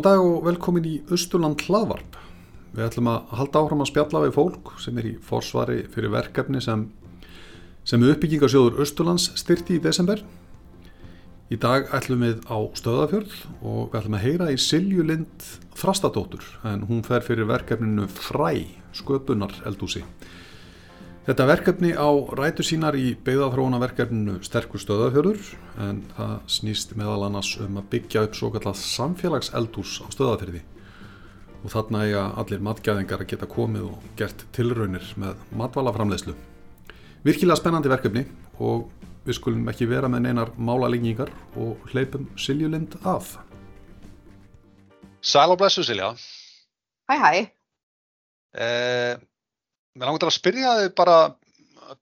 [0.00, 2.14] Góðan dag og velkomin í Östurland hlaðvarp.
[2.72, 6.62] Við ætlum að halda áfram að spjalla við fólk sem er í forsvari fyrir verkefni
[6.64, 6.86] sem,
[7.84, 10.22] sem uppbyggingarsjóður Östurlands styrti í desember.
[11.52, 16.48] Í dag ætlum við á stöðafjörð og við ætlum að heyra í Silju Lind Þrastadóttur
[16.72, 18.54] en hún fer fyrir verkefninu Fræ,
[18.96, 20.06] sköpunar eldúsi.
[21.30, 25.44] Þetta verkefni á rætu sínar í beigðaþróunaverkefninu Sterkur stöðafjörður
[25.78, 30.64] en það snýst meðal annars um að byggja upp svo kallað samfélagseldús á stöðafjörði
[31.60, 36.34] og þarna eiga allir matgæðingar að geta komið og gert tilraunir með matvalaframlegslu.
[37.22, 38.26] Virkilega spennandi verkefni
[38.58, 38.90] og
[39.22, 43.36] við skulum ekki vera með neinar málalengingar og hleypum Siljulund af.
[45.22, 46.10] Sæl og blessu Silja.
[47.06, 47.34] Hæ hæ.
[48.50, 49.29] Eh,
[49.96, 51.16] mér langar að spyrja þig bara,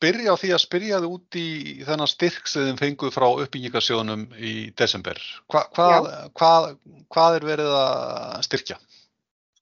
[0.03, 1.49] byrja á því að spyrja þig út í
[1.89, 5.21] þennan styrk sem þið fenguð frá uppbyggingarsjónum í desember.
[5.49, 6.69] Hva, hvað, hvað,
[7.15, 8.79] hvað er verið að styrkja?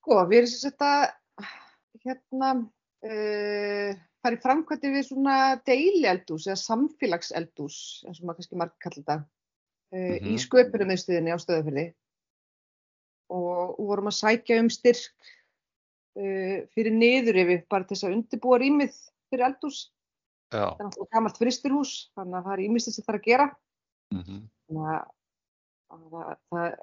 [0.00, 1.06] Sko, við erum sem að
[2.06, 8.82] hérna uh, fara í framkvæmdi við svona deilieldús eða samfélagseldús, eins og maður kannski margir
[8.82, 10.34] kallar þetta, uh, mm -hmm.
[10.34, 11.86] í sköpunum á stöðafyrði
[13.26, 15.32] og vorum að sækja um styrk
[16.16, 18.98] uh, fyrir niður yfir bara til þess að undirbúa rýmið
[19.30, 19.86] fyrir eldús.
[20.52, 20.62] Já.
[20.62, 23.46] Það er náttúrulega gammalt fristurhús, þannig að það er ímyndið sem það er að gera.
[24.14, 24.42] Mm -hmm.
[24.66, 25.08] Þannig að,
[25.96, 26.76] að það, það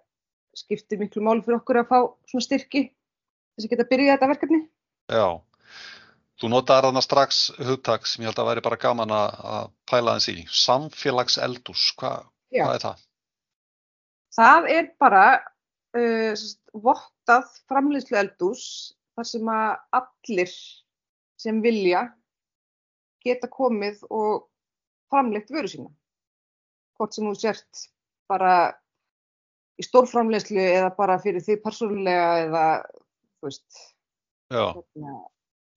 [0.64, 2.84] skiptir miklu mál fyrir okkur að fá svona styrki
[3.56, 4.60] þess að geta byrjað þetta verkefni.
[5.14, 5.28] Já,
[6.42, 10.34] þú notaði þarna strax hugtak sem ég held að væri bara gaman að pæla þess
[10.34, 10.46] í.
[10.64, 12.14] Samfélagseldús, Hva,
[12.54, 13.08] hvað er það?
[14.34, 15.26] Það er bara
[15.98, 18.66] uh, vottað framleiðslu eldús
[19.18, 19.70] þar sem að
[20.00, 20.54] allir
[21.44, 22.04] sem vilja
[23.24, 24.48] geta komið og
[25.12, 25.92] framleitt vöru sína.
[26.98, 27.86] Hvort sem þú sért
[28.30, 28.54] bara
[29.80, 33.80] í stórframlegslu eða bara fyrir því persónulega eða þú veist.
[34.54, 34.66] Já.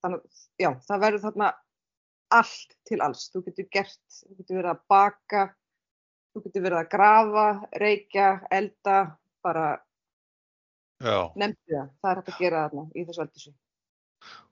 [0.05, 1.53] Þannig, já, það verður þarna
[2.37, 3.29] allt til alls.
[3.33, 5.43] Þú getur gert, þú getur verið að baka,
[6.33, 7.47] þú getur verið að grafa,
[7.81, 8.97] reykja, elda,
[9.45, 9.67] bara
[11.03, 13.53] nefndi það, það er hægt að gera þarna í þessu eldissu.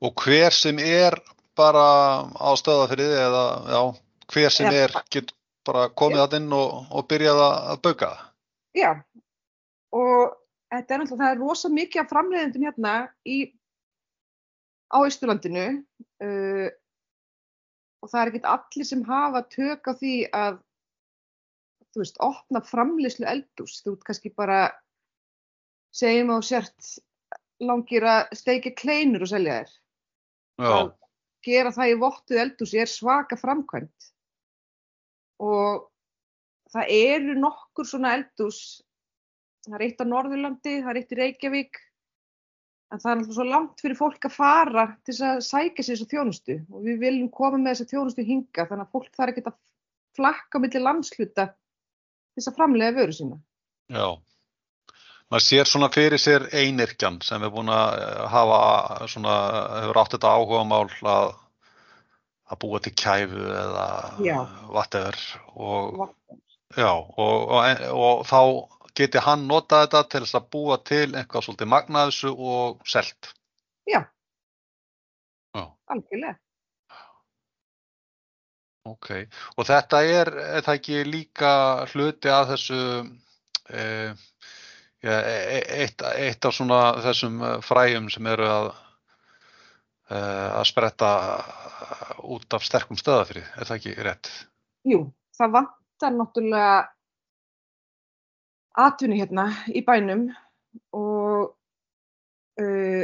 [0.05, 1.17] Og hver sem er
[1.57, 1.87] bara
[2.35, 3.81] á stöðafyrði eða já,
[4.33, 5.35] hver sem er getur
[5.65, 8.23] bara komið að inn og, og byrjað að bauka það?
[8.75, 8.91] Já,
[9.95, 10.35] og
[10.73, 12.95] þetta er náttúrulega, það er rosa mikið af framleiðendum hérna
[13.25, 13.37] í,
[14.91, 16.67] á Ísturlandinu uh,
[18.03, 20.59] og það er ekkert allir sem hafa tök á því að,
[21.95, 24.59] þú veist, opna framleiðslu eldús, þú veist, kannski bara
[25.95, 26.91] segjum á sért
[27.63, 29.73] langir að steikja kleinur og selja þér.
[30.65, 30.75] Já.
[31.45, 34.11] Gera það í vottuð eldúsi er svaka framkvæmt
[35.45, 35.89] og
[36.71, 38.59] það eru nokkur svona eldús,
[39.67, 41.79] það er eitt á Norðurlandi, það er eitt í Reykjavík,
[42.91, 45.99] en það er alltaf svo langt fyrir fólk að fara til þess að sækja sér
[45.99, 49.45] þessu þjónustu og við viljum koma með þessu þjónustu hinga þannig að fólk þarf ekki
[49.51, 49.59] að
[50.15, 53.41] flakka millir landsluta til þess að framlega vöru sína.
[53.91, 54.07] Já
[55.35, 59.33] maður sér svona fyrir sér einirkjan sem er búin að eh, hafa svona,
[59.81, 61.33] hefur átt þetta áhuga mál að,
[62.47, 63.87] að búa til kæfu eða
[64.69, 65.17] whatever
[65.55, 66.05] og,
[66.77, 68.39] já, og, og, og þá
[68.95, 73.33] geti hann nota þetta til þess að búa til eitthvað svolítið magnaðsu og selt.
[73.91, 74.05] Já,
[75.51, 75.65] já.
[75.91, 76.37] algjörlega.
[78.85, 79.09] Ok,
[79.57, 81.51] og þetta er, er það ekki líka
[81.89, 82.81] hluti að þessu
[83.73, 84.25] eh,
[85.03, 88.67] eitt, eitt af svona þessum eh, fræjum sem eru að
[90.09, 91.11] eh, að spretta
[92.25, 94.31] út af sterkum stöðafrið, er það ekki rétt?
[94.87, 95.01] Jú,
[95.37, 96.75] það vantar náttúrulega
[98.75, 100.27] atvinni hérna í bænum
[100.95, 101.53] og
[102.59, 103.03] uh,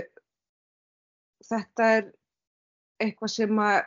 [1.48, 2.10] þetta er
[3.02, 3.80] eitthvað sem að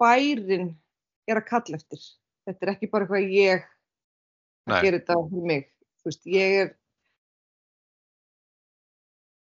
[0.00, 0.70] bærin
[1.28, 2.02] er að kalla eftir.
[2.46, 3.66] Þetta er ekki bara eitthvað ég
[4.66, 5.68] að gera þetta fyrir mig
[6.10, 6.70] veist, ég er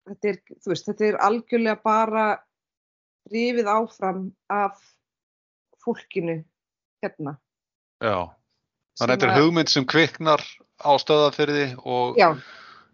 [0.10, 2.26] þetta er, þú veist, þetta er algjörlega bara
[3.30, 4.80] drifið áfram af
[5.84, 6.42] fólkinu
[7.04, 7.38] hérna.
[8.04, 8.32] Já,
[9.00, 10.44] þannig að þetta er hugmynd sem kviknar
[10.84, 12.30] á stöðafyrði og já,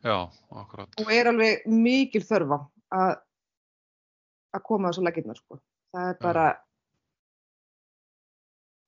[0.06, 0.18] já
[0.54, 0.94] akkurat.
[1.01, 2.62] Og er alveg mikil þörfa
[2.94, 3.15] að
[4.50, 5.60] að koma þessu laginnar, sko.
[5.94, 6.45] Það er bara,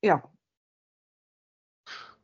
[0.02, 0.41] já, já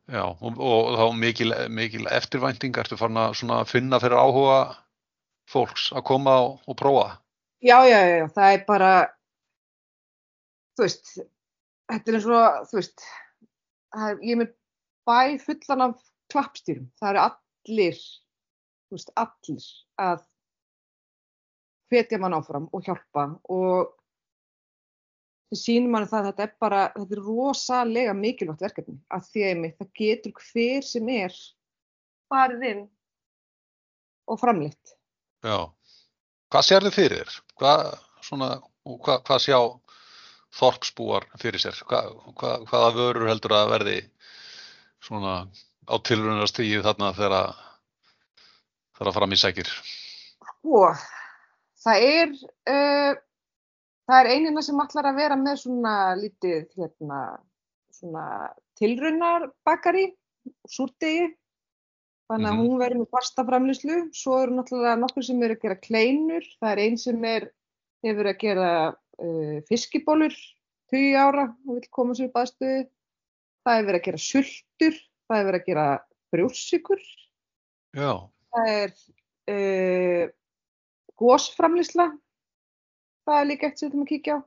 [0.08, 4.60] Já, og, og þá mikil, mikil eftirvænting, ertu farin að finna fyrir áhuga
[5.52, 7.18] fólks að koma og, og prófa?
[7.64, 8.92] Já, já, já, það er bara,
[10.78, 11.12] þú veist,
[11.90, 13.04] þetta er eins og, þú veist,
[13.98, 14.54] er, ég er með
[15.08, 16.00] bæ fullan af
[16.32, 18.00] klappstýrum, það eru allir
[18.92, 19.68] veist, allir
[20.00, 20.24] að
[21.92, 23.94] hvetja mann áfram og hjálpa og
[25.48, 29.44] það sínum mann það að þetta er bara, þetta er rosalega mikilvægt verkefni að því
[29.48, 31.36] að það getur hver sem er
[32.28, 32.82] farið inn
[34.28, 34.96] og framleitt.
[35.46, 35.70] Já,
[36.52, 37.38] hvað sér þið fyrir þér?
[37.58, 37.84] Hvað,
[38.26, 38.50] svona,
[38.84, 39.58] hvað, hvað sjá
[40.58, 41.78] þorpsbúar fyrir sér?
[41.88, 43.96] Hvað, hvað, hvaða vörur heldur að verði
[45.04, 45.38] svona
[45.88, 47.48] á tilrunastíð þarna þegar
[48.98, 49.72] það fram í sækir?
[50.50, 50.82] Sko,
[51.84, 52.36] það er,
[52.68, 53.12] uh,
[54.08, 57.20] það er einina sem allar að vera með svona lítið hérna,
[57.92, 58.24] svona
[58.78, 60.06] tilrunarbakari,
[60.70, 61.28] súrdegi,
[62.28, 62.70] þannig að mm -hmm.
[62.70, 63.98] hún verður með fasta framlýslu.
[64.12, 67.50] Svo eru náttúrulega nokkur sem eru að gera kleinur, það er einn sem er,
[68.04, 70.34] hefur að gera uh, fiskibólur
[70.92, 72.88] 20 ára og vil koma sér upp aðstöðu.
[73.64, 74.94] Það verið að gera sultur,
[75.28, 75.86] það verið að gera
[76.32, 77.02] brjósikur.
[77.96, 78.12] Já.
[78.54, 78.92] Það er
[79.52, 80.24] uh,
[81.18, 82.06] gósframlýsla,
[83.28, 84.40] það er líka eitt sem við þurfum að kíkja á.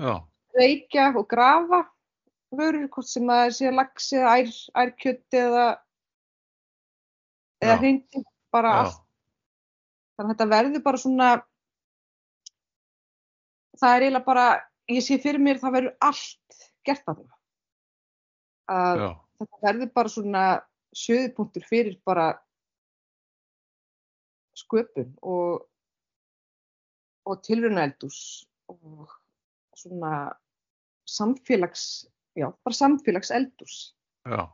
[0.00, 0.14] Já.
[0.60, 1.80] Reykja og grafa
[2.50, 4.50] vörur, hvort sem það er síðan lags eða ær,
[4.82, 5.66] ærkjötti eða,
[7.62, 8.80] eða hindi, bara Já.
[8.82, 9.06] allt.
[10.18, 11.28] Þannig að þetta verður bara svona
[13.80, 14.46] það er eiginlega bara,
[14.90, 17.38] ég sé fyrir mér það verður allt gert af það.
[18.70, 19.08] Að Já.
[19.40, 20.44] þetta verður bara svona
[21.00, 22.28] söðupunktur fyrir bara
[24.58, 25.66] sköpun og,
[27.28, 28.20] og tilrönaeldús
[28.70, 29.10] og
[29.76, 30.32] svona
[31.10, 32.06] samfélags,
[32.38, 33.92] já, bara samfélagseldús.
[34.24, 34.48] Já.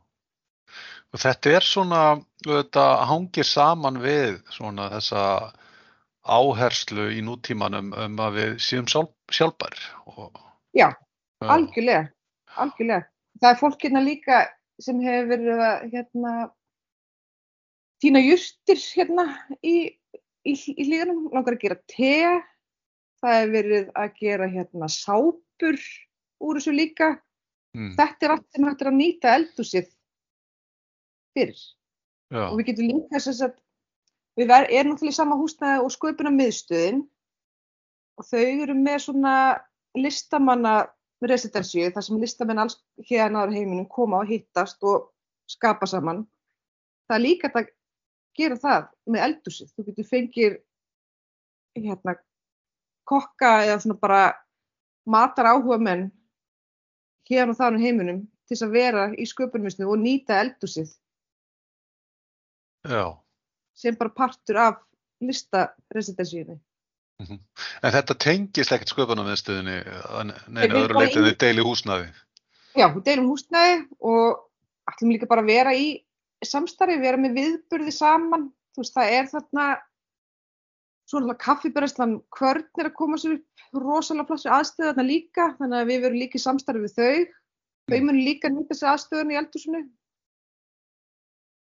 [1.15, 2.01] Og þetta er svona,
[2.45, 5.23] þetta hangir saman við svona þessa
[6.27, 9.77] áherslu í nútímanum um að við séum sjálf, sjálfbær.
[10.11, 10.41] Og,
[10.75, 12.09] já, já, algjörlega,
[12.57, 13.07] algjörlega.
[13.41, 14.43] Það er fólk hérna líka
[14.83, 16.33] sem hefur verið að hérna,
[18.03, 19.27] týna justir hérna
[19.63, 19.77] í,
[20.45, 22.17] í, í hlýðanum, langar að gera te,
[23.23, 25.79] það hefur verið að gera hérna sápur
[26.43, 27.11] úr þessu líka.
[27.77, 27.93] Mm.
[27.99, 29.89] Þetta er allt sem hægt er að nýta eldúsið
[31.37, 31.63] fyrir.
[32.33, 32.43] Já.
[32.49, 33.57] Og við getum líka þess að
[34.37, 37.05] við erum náttúrulega í sama húsnæði og sköpuna miðstöðin
[38.17, 39.35] og þau eru með svona
[39.97, 40.77] listamanna
[41.25, 42.77] residensíu þar sem listamenn alls
[43.09, 45.11] hérna á heiminum koma og hittast og
[45.49, 46.25] skapa saman.
[47.09, 47.71] Það er líka að
[48.37, 49.73] gera það með eldúsið.
[49.73, 50.59] Þú getur fengir
[51.77, 52.17] hérna
[53.07, 54.23] kokka eða svona bara
[55.07, 56.09] matar áhuga menn
[57.31, 60.91] hérna á þannig heiminum til að vera í sköpunumistinu og nýta eldúsið.
[62.87, 63.17] Já
[63.77, 64.75] sem bara partur af
[65.21, 66.61] listaresidensíunni.
[67.21, 67.41] Mm -hmm.
[67.83, 69.77] En þetta tengist ekkert sköpunarmiðstöðinni
[70.49, 72.09] neina öðru leiti en þið deili húsnæði?
[72.77, 74.41] Já, við deilum húsnæði og
[74.91, 75.87] ætlum líka bara að vera í
[76.45, 78.53] samstarfi, vera með viðburði saman.
[78.75, 79.67] Þú veist, það er þarna
[81.07, 85.91] svona kaffibæræslan kvörn er að koma sér upp rosalega plassu aðstöðu þarna líka, þannig að
[85.91, 87.27] við verum líka í samstarfi við þau.
[87.87, 89.83] Þau munum líka nýta sér aðstöðunni í eldursunni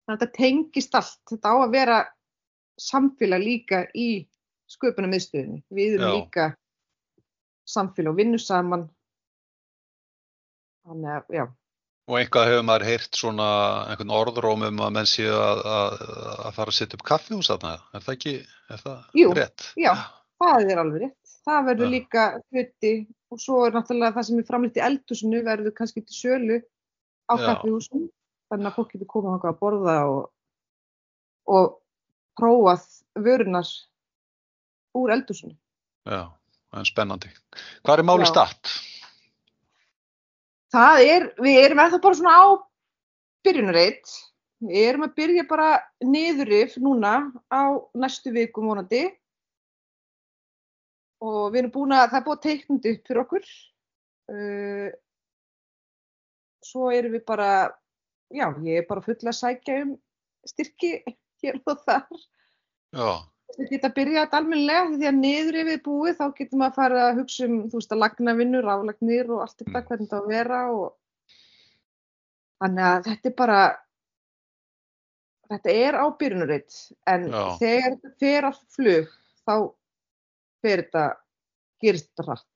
[0.05, 1.21] Þannig að þetta tengist allt.
[1.31, 1.97] Þetta á að vera
[2.77, 4.09] samfélag líka í
[4.69, 5.63] sköpunum miðstöðinni.
[5.73, 6.15] Við erum já.
[6.19, 6.45] líka
[7.65, 8.85] samfélag og vinnum saman.
[10.85, 11.45] Þannig að, já.
[12.05, 13.45] Og einhvað hefur maður heyrt svona
[13.89, 15.95] einhvern orðróm um að menn séu að, að,
[16.45, 17.71] að fara að setja upp kaffihús aðna.
[17.97, 18.33] Er það ekki,
[18.69, 19.65] er það Jú, rétt?
[19.81, 19.91] Já,
[20.43, 21.33] það er alveg rétt.
[21.45, 21.93] Það verður ja.
[21.95, 22.93] líka hluti
[23.33, 26.59] og svo er náttúrulega það sem er framleitt í eldhúsinu verður kannski til sölu
[27.25, 28.07] á kaffihúsinu
[28.53, 30.23] þannig að fólk getur komið að borða og,
[31.49, 31.75] og
[32.37, 32.85] prófað
[33.25, 33.69] vörunar
[34.95, 35.57] úr eldursunni.
[36.05, 36.29] Já,
[36.69, 37.31] það er spennandi.
[37.81, 38.75] Hvað er máli start?
[40.75, 42.45] Það er, við erum eða bara svona á
[43.47, 44.15] byrjunarreitt.
[44.65, 45.69] Við erum að byrja bara
[46.03, 47.13] niðurif núna
[47.47, 49.05] á næstu vikum vonandi
[51.23, 53.47] og við erum búin að, það er búin að teiknandi upp fyrir okkur.
[54.35, 54.89] Uh,
[56.65, 57.49] svo erum við bara
[58.33, 59.95] já, ég er bara full að sækja um
[60.49, 60.91] styrki
[61.43, 62.25] hér og þar.
[62.95, 63.09] Já.
[63.45, 66.77] Þetta geta að byrja þetta almennilega því að niður yfir búið þá getum við að
[66.79, 69.85] fara að hugsa um, þú veist, að lagna vinnur, aflagnir og allt þetta, mm.
[69.89, 70.87] hvernig það á að vera og
[72.63, 73.59] þannig að þetta er bara,
[75.53, 76.79] þetta er ábyrjunuritt
[77.13, 77.43] en já.
[77.61, 79.13] þegar þetta fer að flug
[79.45, 79.55] þá
[80.65, 81.05] fer þetta,
[81.85, 82.51] gerist þetta rætt.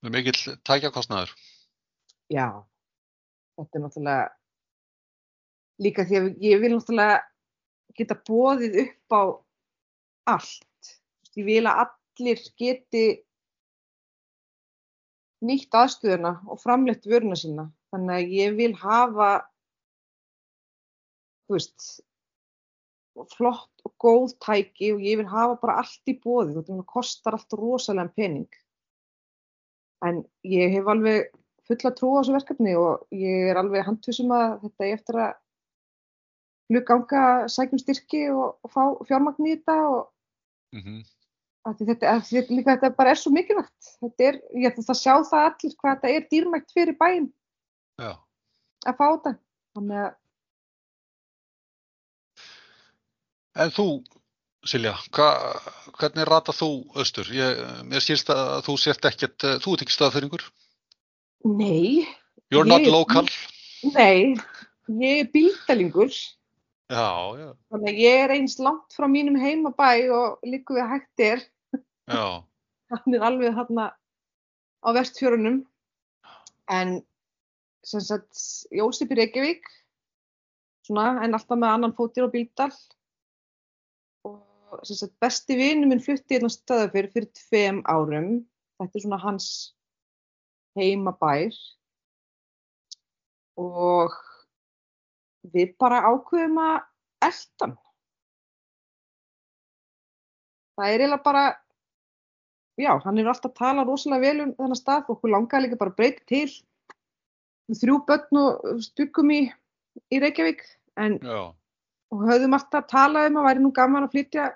[0.00, 1.36] Það er mikill tækjakostnaður.
[2.32, 2.48] Já,
[3.60, 4.24] þetta er náttúrulega
[5.84, 7.22] líka því að ég vil náttúrulega
[7.98, 9.22] geta bóðið upp á
[10.30, 10.94] allt.
[11.34, 13.04] Ég vil að allir geti
[15.44, 17.68] nýtt aðstöðuna og framleitt vöruna sína.
[17.92, 19.30] Þannig að ég vil hafa,
[21.52, 21.88] veist,
[23.34, 27.54] flott og góð tæki og ég vil hafa bara allt í bóði það kostar allt
[27.58, 28.48] rosalega pening
[30.04, 31.30] en ég hef alveg
[31.68, 35.32] fulla trú á þessu verkefni og ég er alveg handfusum að þetta er eftir að
[36.72, 40.02] hluganga sækjum styrki og, og fá fjármagn í þetta og
[40.74, 41.00] mm -hmm.
[41.68, 45.48] þetta, þetta, líka, þetta bara er svo mikilvægt þetta er, ég ætla að sjá það
[45.48, 47.30] allir hvað þetta er dýrmægt fyrir bæinn
[48.02, 49.38] að fá þetta
[49.78, 50.12] þannig að
[53.54, 53.86] En þú,
[54.66, 55.28] Silja, hva,
[56.00, 57.28] hvernig rata þú austur?
[57.30, 60.44] Ég, mér skilst að þú sért ekkert, eh, þú ert ekki staðfyrringur?
[61.44, 62.02] Nei.
[62.50, 63.28] You're not local?
[63.94, 64.34] Nei,
[64.88, 66.10] ég er bíldalingur.
[66.94, 67.10] Já,
[67.40, 67.48] já.
[67.74, 71.44] Þannig að ég er eins langt frá mínum heimabæ og líku við hættir.
[72.06, 72.44] Já.
[72.94, 73.90] Hann er alveg þarna
[74.84, 75.62] á vestfjörunum.
[76.70, 76.98] En
[77.84, 78.38] sem sagt,
[78.72, 79.66] Jósip í Reykjavík,
[80.86, 82.70] svona, en alltaf með annan fótir á bíldal
[84.82, 88.44] sagt, besti vinnu minn flutti hérna stöðafyrir fyrir tveim árum.
[88.80, 89.48] Þetta er svona hans
[90.78, 91.54] heimabær
[93.60, 94.14] og
[95.52, 96.76] við bara ákveðum að
[97.24, 97.74] eldan.
[100.74, 101.42] Það er eiginlega bara,
[102.80, 105.78] já, hann er alltaf að tala rosalega vel um þennan stað og okkur langar líka
[105.80, 106.48] bara að breyta til
[107.72, 109.42] þrjú börn og stugum í,
[110.12, 110.64] í Reykjavík
[111.00, 111.54] en já.
[112.12, 114.50] og höfðum alltaf að tala um að væri nú gaman að flytja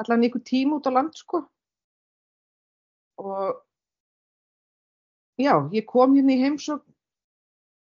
[0.00, 1.42] allan ykkur tím út á land sko
[3.20, 3.58] og
[5.40, 6.84] já, ég kom hérna í heimsók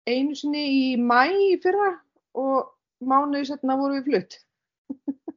[0.08, 1.92] einu sinni í mæ í fyrra
[2.38, 4.38] og mánuði setna voru við flutt.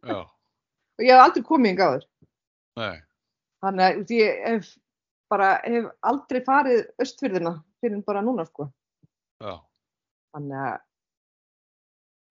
[0.06, 3.04] Og ég hef aldrei komið yngi þér
[3.66, 4.74] þannig að ég hef
[5.32, 8.70] bara hef aldrei farið östfyrðina fyrir bara núna sko.
[9.44, 9.60] Já.
[10.36, 10.78] þannig að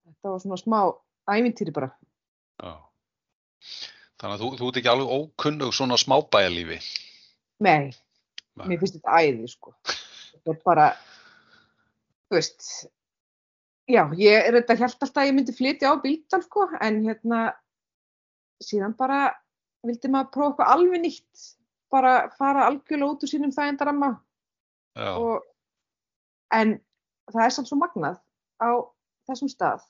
[0.05, 0.79] þetta var svona smá
[1.35, 1.91] ævintýri bara.
[2.61, 2.73] Já.
[4.21, 6.79] Þannig að þú, þú ert ekki alveg ókunnug svona smábæjarlífi?
[7.65, 7.93] Nei,
[8.55, 9.75] Nei, mér finnst þetta æði sko.
[10.35, 10.87] Þetta er bara,
[12.29, 12.69] þú veist,
[13.91, 17.41] já, ég er þetta helt alltaf að ég myndi flytja á bíldal sko, en hérna
[18.65, 19.35] síðan bara
[19.85, 21.47] vildi maður prófa eitthvað alveg nýtt,
[21.93, 24.15] bara fara algjörlega út úr sínum þægendaramma.
[26.55, 26.77] En
[27.33, 28.21] það er samt svo magnað
[28.63, 28.71] á
[29.29, 29.83] þessum stað.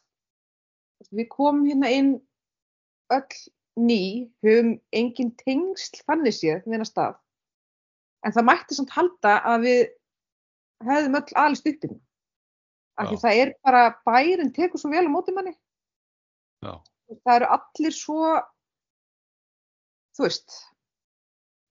[1.14, 2.14] Við komum hérna inn
[3.12, 3.38] öll
[3.76, 7.16] ný, höfum engin tengsl þannig séð við hennar stað.
[8.24, 9.80] En það mætti samt halda að við
[10.88, 11.96] hefðum öll alist uppið.
[12.94, 15.54] Af því það er bara bærin tekur svo vel á móti manni.
[16.62, 16.78] Já.
[17.26, 18.34] Það eru allir svo,
[20.14, 20.58] þú veist,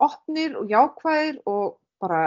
[0.04, 2.24] opnir og jákvæðir og bara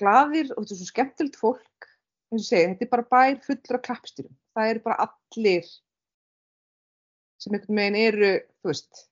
[0.00, 1.90] gladir og þetta er svo skemmtilegt fólk.
[2.34, 4.36] Segi, þetta er bara bær fullur af klappstýrum.
[4.54, 5.68] Það eru bara allir
[7.42, 8.30] sem einhvern veginn eru,
[8.62, 9.02] þú veist,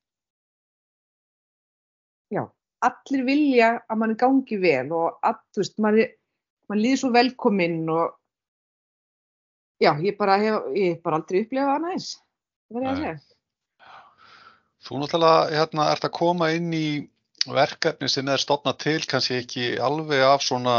[2.32, 2.42] já,
[2.86, 6.00] allir vilja að mann gangi vel og að, þú veist, mann,
[6.72, 8.16] mann líður svo velkominn og
[9.82, 12.20] já, ég bara hef, ég bara aldrei upplefað það næst,
[12.66, 13.16] það verður ég að segja.
[14.82, 16.86] Þú náttúrulega, hérna, ert að koma inn í
[17.46, 20.76] verkefni sem er stofnað til, kannski ekki alveg af svona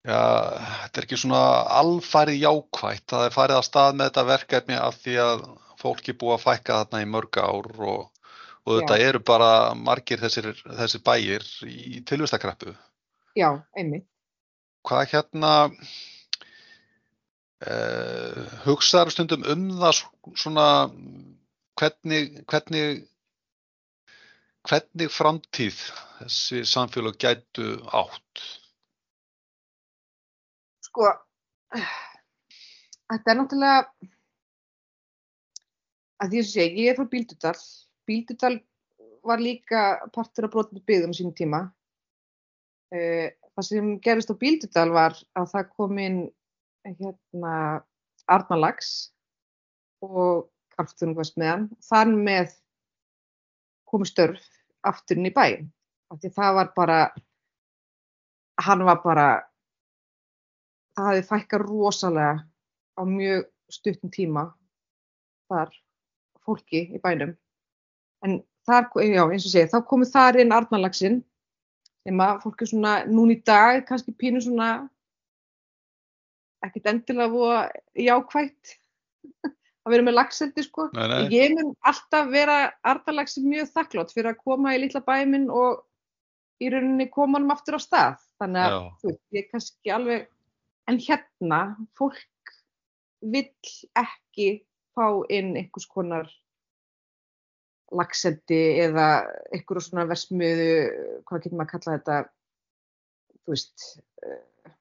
[0.00, 0.16] Já,
[0.86, 1.40] þetta er ekki svona
[1.76, 5.42] alfarið jákvægt, það er farið að stað með þetta verkefni af því að
[5.82, 8.30] fólki búið að fækka þarna í mörg ár og,
[8.64, 12.72] og þetta eru bara margir þessir, þessir bæir í tilvistakrappu.
[13.38, 14.06] Já, einmitt.
[14.86, 15.52] Hvað hérna,
[17.66, 20.00] eh, hugsaður stundum um það
[20.40, 20.66] svona,
[21.80, 23.04] hvernig, hvernig,
[24.68, 25.84] hvernig framtíð
[26.20, 28.48] þessi samfélag gætu átt?
[30.90, 31.06] sko
[33.10, 33.82] þetta er náttúrulega
[36.20, 37.54] að því að sé, ég er frá Bíldudal
[38.08, 38.56] Bíldudal
[39.26, 39.84] var líka
[40.14, 41.70] partur af brotinu byggðum sínum tíma uh,
[42.90, 46.20] það sem gerist á Bíldudal var að það kom inn
[46.86, 47.54] hérna
[48.30, 49.12] Arnalags
[50.04, 52.54] og Karlstunum meðan, þar með
[53.90, 54.46] komu störf
[54.86, 55.68] afturinn í bæin
[56.10, 57.00] það var bara
[58.64, 59.26] hann var bara
[60.96, 62.32] það hafi fækkað rosalega
[62.98, 64.48] á mjög stuttum tíma
[65.50, 65.72] þar
[66.44, 67.34] fólki í bænum.
[68.24, 71.20] En þar, já eins og segið, þá komu þar inn Arnalagsinn
[72.10, 74.70] sem að fólki svona núni í dag kannski pínu svona
[76.66, 77.60] ekkert endilega voða
[77.96, 78.74] jákvægt
[79.84, 80.88] að vera með lagseldi sko.
[80.96, 81.20] Nei, nei.
[81.32, 85.86] ég mun alltaf vera Arnalagsinn mjög þakklátt fyrir að koma í litla bæminn og
[86.60, 88.26] í rauninni koma hann aftur á stað.
[88.40, 90.26] Þannig að þú, ég kannski alveg
[90.90, 91.60] en hérna
[91.96, 92.54] fólk
[93.20, 93.48] vill
[94.00, 94.50] ekki
[94.96, 96.28] fá inn einhvers konar
[97.96, 99.06] lagsendi eða
[99.50, 100.68] einhverjum svona versmiðu,
[101.26, 102.18] hvað getur maður að kalla þetta,
[103.40, 103.86] þú veist,
[104.26, 104.74] uh,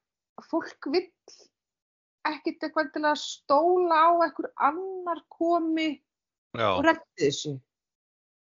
[0.49, 1.07] fólk vill
[2.29, 5.89] ekkert eitthvað til að stóla á einhver annar komi
[6.57, 6.67] Já.
[6.75, 7.55] og reddi þessu,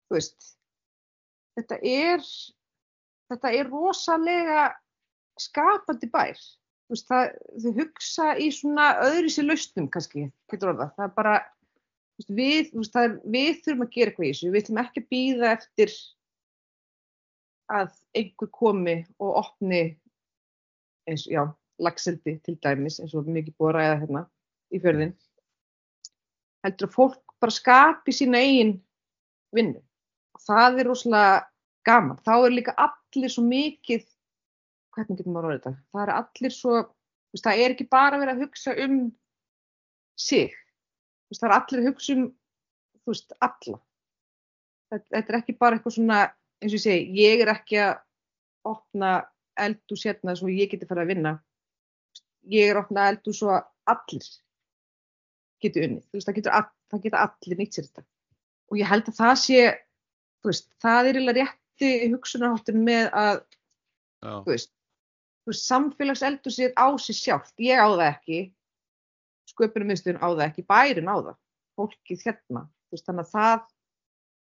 [0.06, 0.50] þú veist,
[1.58, 2.28] þetta er,
[3.32, 4.66] þetta er rosalega
[5.40, 7.34] skapandi bær, þú veist, það,
[7.64, 11.36] þau hugsa í svona öðru sér lausnum kannski, getur orða, það er bara,
[12.22, 15.94] við, er, við þurfum að gera eitthvað í þessu, við þurfum ekki að býða eftir
[17.74, 19.82] að einhver komi og opni
[21.08, 21.42] eins og, já,
[21.82, 24.24] lagseldi til dæmis, eins og mikið búið að ræða hérna
[24.70, 25.14] í fjörðin.
[26.64, 28.76] Heldur að fólk bara skapi sína eigin
[29.54, 29.82] vinnu.
[30.34, 31.40] Og það er rosalega
[31.84, 32.20] gaman.
[32.24, 34.06] Þá er líka allir svo mikið,
[34.94, 35.74] hvernig getur maður að orða þetta?
[35.92, 36.82] Það er allir svo,
[37.42, 39.00] það er ekki bara verið að hugsa um
[40.20, 40.54] sig
[41.32, 42.24] veist, það er allir að hugsa um
[43.04, 43.80] þú veist, alla.
[44.92, 47.94] Þetta, þetta er ekki bara eitthvað svona eins og ég segi, ég er ekki að
[48.68, 49.12] opna
[49.60, 51.34] eldús hérna svo ég geti farið að vinna.
[52.52, 54.28] Ég er að opna eldús svo að allir
[55.64, 58.06] geti unni, þú veist, það getur það geta allir nýtt sér þetta.
[58.70, 59.60] Og ég held að það sé
[60.44, 63.38] þú veist, það er eiginlega rétti hugsunarháttin með að
[64.24, 64.72] þú veist,
[65.60, 68.40] samfélags eldús er á sig sjálft, ég á það ekki
[69.54, 71.38] sköpunarmiðstöðun á það, ekki bærin á það,
[71.78, 73.64] fólkið hérna, veist, þannig að það,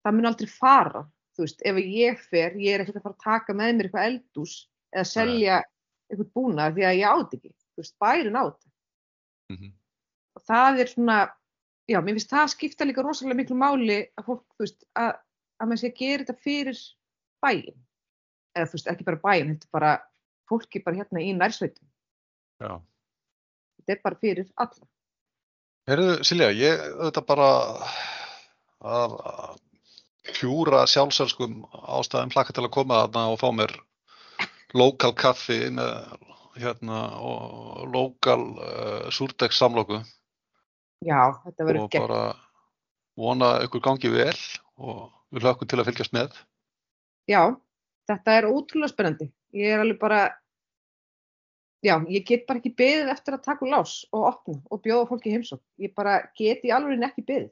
[0.05, 3.25] það mun aldrei fara, þú veist, ef ég fer, ég er ekkert að fara að
[3.25, 4.57] taka með mér eitthvað eldús
[4.95, 5.61] eða selja
[6.11, 8.61] eitthvað búna því að ég átt ekki, þú veist, bærin átt.
[9.51, 9.73] Mm -hmm.
[10.35, 11.19] Og það er svona,
[11.91, 15.13] já, mér finnst það skipta líka rosalega miklu máli að fólk, þú veist, að,
[15.61, 16.79] að maður sé að gera þetta fyrir
[17.43, 17.79] bæin,
[18.55, 19.93] eða þú veist, ekki bara bæin, þetta er bara
[20.49, 21.89] fólki bara hérna í nærsveitum.
[22.61, 22.81] Já
[23.85, 24.87] þetta er bara fyrir alla.
[25.85, 27.49] Herðu Silja, ég auðvitað bara
[28.85, 29.17] að
[30.39, 33.75] hjúra sjálfsölskum ástæðum hlaka til að koma þarna og fá mér
[34.75, 35.93] lokal kaffi með
[36.57, 40.01] hérna og lokal uh, eh, súrdegssamlóku.
[41.05, 42.01] Já, þetta verður gert.
[42.01, 42.23] Og bara
[43.21, 44.39] vona ykkur gangi vel
[44.81, 46.39] og við hlökkum til að fylgjast með.
[47.29, 47.53] Já,
[48.09, 49.29] þetta er ótrúlega spennandi.
[49.55, 50.23] Ég er alveg bara
[51.85, 55.35] já, ég get bara ekki beðið eftir að taka lás og opna og bjóða fólki
[55.35, 55.63] heimsók.
[55.81, 57.51] Ég bara get í alveg ekki beðið.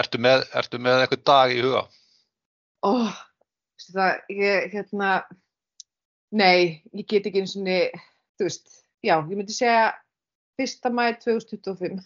[0.00, 1.82] Ertu með, ertu með eitthvað dag í huga?
[2.84, 3.18] Ó, oh,
[3.84, 5.10] það, ég, hérna,
[6.34, 8.02] nei, ég get ekki eins og niður,
[8.34, 9.92] þú veist, já, ég myndi segja
[10.60, 10.90] 1.
[10.96, 12.00] mæði 2025.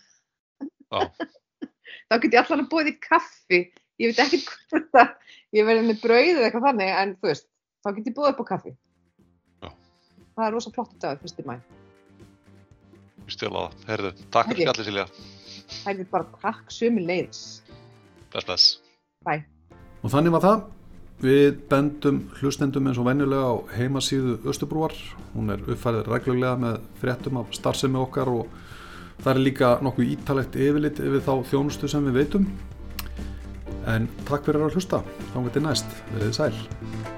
[2.09, 3.63] Þá get ég allan að bóða í kaffi.
[3.99, 5.17] Ég veit ekki hvort það,
[5.57, 7.49] ég verði með brauð eða eitthvað þannig, en þú veist,
[7.83, 8.77] þá get ég bóða upp á kaffi
[10.39, 11.59] það er rosa flott dag, fyrstir mæ
[13.29, 15.09] Stjólaða, herðu, takk fyrir allir Silja.
[15.85, 17.43] Herðu bara takk sömu leiðis
[18.33, 18.67] Bless, bless.
[19.25, 19.45] Bye.
[20.05, 20.67] Og þannig var það.
[21.19, 24.95] Við bendum hlustendum eins og venjulega á heimasíðu Östubrúar
[25.33, 28.53] hún er uppfærið reglulega með fréttum af starfsemi okkar og
[29.25, 32.51] það er líka nokkuð ítalegt yfirlit yfir þá þjónustu sem við veitum.
[33.89, 35.03] En takk fyrir að hlusta.
[35.33, 37.18] Þá getur næst, verið sæl